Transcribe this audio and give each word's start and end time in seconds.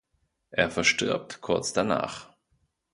Er 0.49 0.71
verstirbt 0.71 1.41
kurz 1.41 1.73
danach. 1.73 2.35